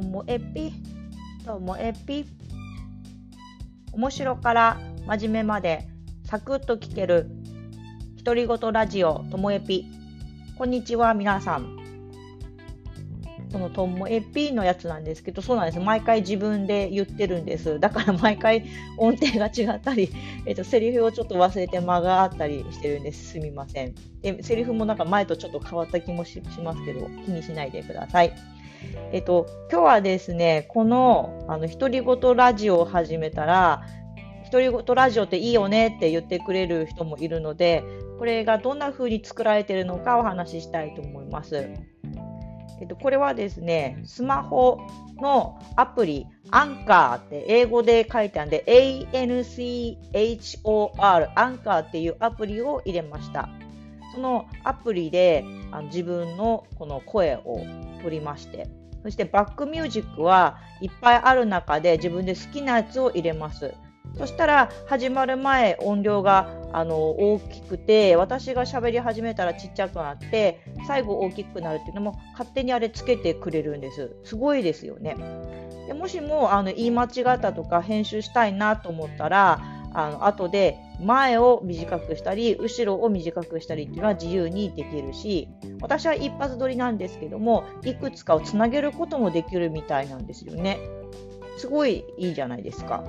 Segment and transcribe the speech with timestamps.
[0.00, 0.72] ともえぴ、
[1.44, 2.24] ともえぴ。
[3.92, 5.86] 面白から真面目まで
[6.24, 7.28] サクッと聞ける
[8.24, 9.84] 独り言ラジオともえぴ。
[10.56, 11.76] こんにちは、皆さん。
[13.52, 15.80] そのともえぴのやつなんですけど、そうなんです。
[15.80, 17.78] 毎回自分で言ってるんです。
[17.78, 18.64] だから毎回
[18.96, 20.08] 音程が違ったり、
[20.46, 23.32] えっ、と、セリフをちょっと忘れて間があったりしてるんです。
[23.32, 23.94] すみません。
[24.22, 28.32] で、セリフもなんか前とちょっと変わった気もしますけど、気にしないでください。
[29.12, 33.82] えっと、今日はですね、この、あの、独り言ラジオを始めたら、
[34.50, 37.84] 独り言ラジオっていいよねって言ってくれる人もいるので、
[38.18, 41.70] これがどんな風に作られているのかお話ししたいと思います。
[42.80, 44.78] えっと、これはですね、スマホ
[45.20, 48.64] のアプリ、アンカーって英語で書いてあるんで、
[49.12, 49.72] ANCHOR、
[51.34, 53.50] アンカーっていうアプリを入れました。
[54.14, 57.64] そのアプリであの自分のこの声を
[58.02, 58.66] 取りまして、
[59.02, 63.74] そしてバックミュージックはいっぱいある中で自分で好きなやつを入れます。
[64.18, 74.16] そしたら始まる前音量があの大きくて私が喋り始めたらちっちゃくなって最後大きくなるっていうのも勝手にあれつけてくれるんです。
[74.24, 75.16] すごいですよね。
[75.86, 79.60] でもしもあの言い間違ったとか編集したいなと思ったら
[79.92, 85.48] あの後で前を短くしたり後ろを短くしたりっていうのは自由にできるし
[85.80, 90.78] 私は一発撮りなんですけどもいくつかをつなげることもできるみたいなんですよね。
[91.58, 93.04] すごいいいじゃないですか。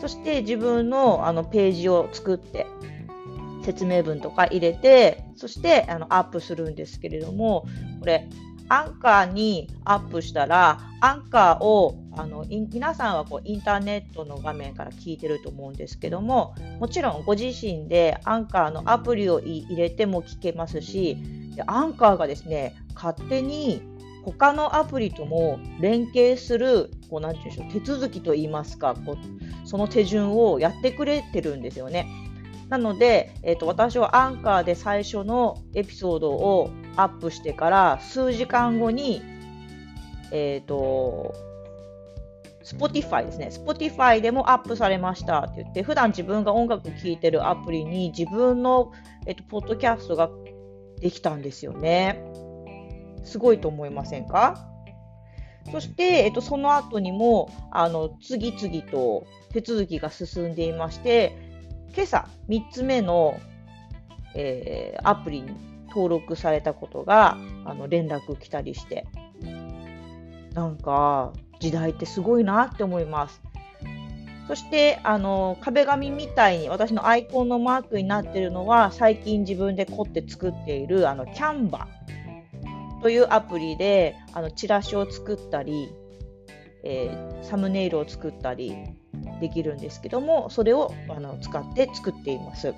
[0.00, 2.66] そして自分のあのページを作って
[3.64, 7.66] 説明文とか入れてそしてあのアップするんですけれども
[8.00, 8.28] これ
[8.68, 21.16] アンカーにアップしたらアンカーをあの皆さんはこうインターネットの画面から聞いてると思うんですけどももちろんご自身でアンカーのアプリを入れても聞けますし
[21.66, 23.82] アンカーがですね勝手に
[24.24, 29.16] 他のアプリとも連携するこうなんていうんでしょう手続きといいますかこう
[29.66, 32.06] その手順をやってくれてるんですよね。
[32.68, 39.22] なので、えーと、私はアンカーで最初のエピソードをアップしてから数時間後に、
[40.32, 41.34] えっ、と、
[42.64, 43.48] Spotify ですね。
[43.50, 48.92] Spotify でもアップされましたって言って、普段自分が音楽聴いてるアプリに自分の、
[49.26, 50.28] えっ、と、ポッドキャストが
[51.00, 52.22] できたんですよね。
[53.24, 54.66] すごいと思いませんか？
[55.70, 61.36] そして、えっと、その後にもあの次々と手続きが進んでいまして
[61.94, 63.40] 今朝3つ目の、
[64.34, 65.48] えー、アプリに
[65.88, 69.06] 登録されたことがあの連絡来たりして
[70.54, 73.42] なんか時代ってすごいなって思います。
[74.48, 81.86] そしてあの壁紙みたいに私のアイコンのマークになってるのは最近自分で凝って作っているあのキャンバ
[83.02, 85.90] というアプリであのチラシを作ったり、
[86.82, 88.74] えー、サムネイルを作ったり
[89.40, 92.74] できるんですけどもそれをあの使って作っています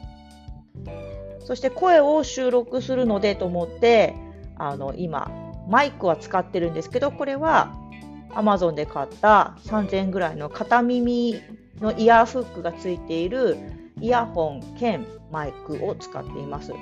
[1.45, 4.15] そして声を収録するのでと思って
[4.57, 5.31] あの今
[5.69, 7.75] マイクは使ってるんですけどこれは
[8.31, 11.41] Amazon で買った3000円ぐらいの片耳
[11.81, 13.57] のイヤーフックがついている
[14.01, 16.73] イヤホン兼マイクを使っています。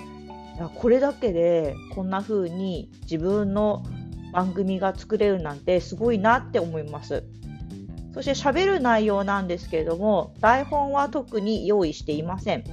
[0.74, 3.84] これだけでこんな風に自分の
[4.32, 7.24] 番組が作れるなんてすごいなって思います。
[8.18, 12.64] そして喋る内容なんですけれども台本は特に用意していません。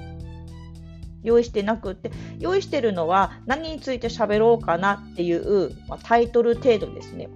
[1.22, 7.29] 用意してなくって用意してるのは何について喋ろうかなっていう、まあ、タイトル程度ですね。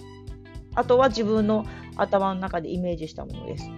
[0.73, 1.67] あとは自分の
[1.97, 3.69] 頭の中でイメージしたものです。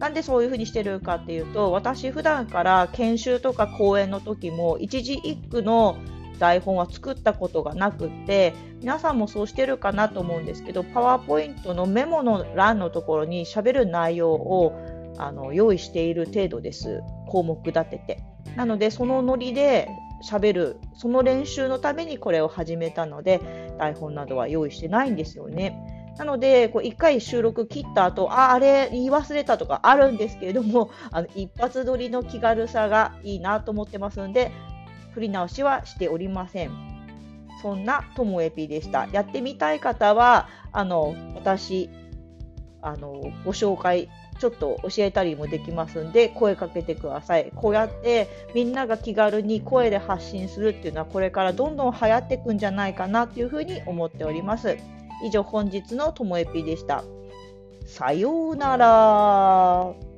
[0.00, 5.96] なんでそういうふうにしてるかっていうと私普段から研修とか講演の時も一字一句の
[6.40, 14.72] 台本は作ったことがなくって皆さんもそうしてるかなと思うんですけどパワーポイントのメモの欄のところにしゃべる内容を
[15.18, 18.22] あの用意している程度です項目立てて
[18.56, 19.88] なのでそのノリで
[20.26, 23.40] 喋るその練習のためにこれを始めたので
[23.78, 26.00] 台本などは用意してないんですよね。
[26.18, 34.52] なので、こう1回収録切った後、あ、あれ言い忘れたとかあるんですけれども、あの一発撮りの気軽さがいいなと思ってますんで、
[35.12, 36.70] 振り直しはしておりません。
[37.62, 39.06] そんなともえぴでした。
[39.12, 41.90] やってみたい方は、あの、私、
[42.82, 44.08] あの、ご紹介、
[44.38, 47.52] ちょっと教えたりもできますんで、声かけてください。
[47.54, 54.78] こうやってみんなが気軽に声で発信するっていうのは、これからどんどん流行っていくんじゃないかなというふうに思っております。
[55.22, 57.04] 以上本日のともえぴでした。
[57.84, 60.09] さようなら。